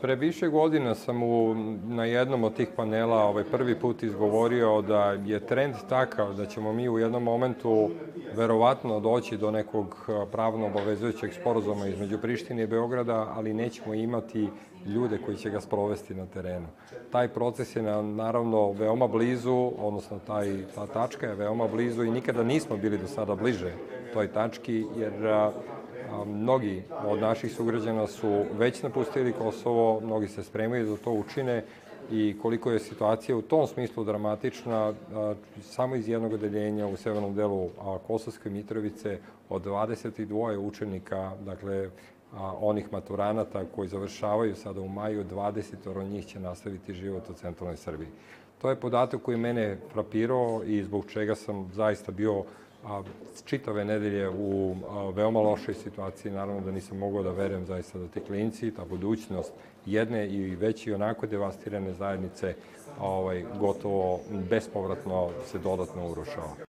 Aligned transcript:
Pre 0.00 0.14
više 0.14 0.48
godina 0.48 0.94
sam 0.94 1.22
u, 1.22 1.54
na 1.84 2.04
jednom 2.04 2.44
od 2.44 2.54
tih 2.54 2.68
panela 2.76 3.24
ovaj 3.24 3.44
prvi 3.44 3.74
put 3.74 4.02
izgovorio 4.02 4.82
da 4.82 5.12
je 5.12 5.46
trend 5.46 5.74
takav 5.88 6.34
da 6.34 6.46
ćemo 6.46 6.72
mi 6.72 6.88
u 6.88 6.98
jednom 6.98 7.22
momentu 7.22 7.90
verovatno 8.34 9.00
doći 9.00 9.36
do 9.36 9.50
nekog 9.50 10.10
pravno 10.32 10.66
obavezujućeg 10.66 11.32
sporozuma 11.32 11.86
između 11.86 12.18
Prištine 12.18 12.62
i 12.62 12.66
Beograda, 12.66 13.32
ali 13.36 13.54
nećemo 13.54 13.94
imati 13.94 14.48
ljude 14.86 15.18
koji 15.18 15.36
će 15.36 15.50
ga 15.50 15.60
sprovesti 15.60 16.14
na 16.14 16.26
terenu. 16.26 16.66
Taj 17.12 17.28
proces 17.28 17.76
je 17.76 17.82
naravno 18.02 18.72
veoma 18.72 19.06
blizu, 19.06 19.70
odnosno 19.78 20.18
taj, 20.26 20.64
ta 20.74 20.86
tačka 20.86 21.26
je 21.26 21.34
veoma 21.34 21.68
blizu 21.68 22.04
i 22.04 22.10
nikada 22.10 22.42
nismo 22.42 22.76
bili 22.76 22.98
do 22.98 23.06
sada 23.06 23.34
bliže 23.34 23.72
toj 24.12 24.28
tački, 24.28 24.84
jer 24.96 25.12
mnogi 26.26 26.82
od 27.06 27.20
naših 27.20 27.52
sugrađana 27.52 28.06
su 28.06 28.44
već 28.58 28.82
napustili 28.82 29.32
Kosovo, 29.32 30.00
mnogi 30.00 30.28
se 30.28 30.42
spremaju 30.42 30.86
da 30.86 30.96
to 30.96 31.12
učine 31.12 31.64
i 32.10 32.36
koliko 32.42 32.70
je 32.70 32.78
situacija 32.78 33.36
u 33.36 33.42
tom 33.42 33.66
smislu 33.66 34.04
dramatična, 34.04 34.92
samo 35.60 35.96
iz 35.96 36.08
jednog 36.08 36.32
odeljenja 36.32 36.86
u 36.86 36.96
severnom 36.96 37.34
delu 37.34 37.70
Kosovske 38.06 38.50
Mitrovice 38.50 39.18
od 39.48 39.64
22 39.64 40.58
učenika, 40.58 41.32
dakle 41.44 41.90
onih 42.60 42.92
maturanata 42.92 43.64
koji 43.74 43.88
završavaju 43.88 44.56
sada 44.56 44.80
u 44.80 44.88
maju, 44.88 45.24
20 45.24 45.98
od 46.00 46.06
njih 46.06 46.26
će 46.26 46.40
nastaviti 46.40 46.94
život 46.94 47.30
u 47.30 47.34
centralnoj 47.34 47.76
Srbiji. 47.76 48.08
To 48.62 48.70
je 48.70 48.80
podatak 48.80 49.22
koji 49.22 49.36
mene 49.36 49.78
frapirao 49.92 50.62
i 50.66 50.82
zbog 50.82 51.06
čega 51.06 51.34
sam 51.34 51.70
zaista 51.72 52.12
bio 52.12 52.44
a, 52.86 53.02
čitave 53.44 53.84
nedelje 53.84 54.28
u 54.28 54.76
veoma 55.14 55.40
lošoj 55.40 55.74
situaciji. 55.74 56.32
Naravno 56.32 56.60
da 56.60 56.70
nisam 56.70 56.98
mogao 56.98 57.22
da 57.22 57.30
verujem 57.30 57.66
zaista 57.66 57.98
da 57.98 58.08
ti 58.08 58.20
klinci, 58.20 58.74
ta 58.74 58.84
budućnost 58.84 59.52
jedne 59.86 60.28
i 60.28 60.56
već 60.56 60.86
i 60.86 60.92
onako 60.92 61.26
devastirane 61.26 61.92
zajednice 61.92 62.54
ovaj, 63.00 63.44
gotovo 63.60 64.20
bespovratno 64.50 65.30
se 65.46 65.58
dodatno 65.58 66.10
urušava. 66.10 66.65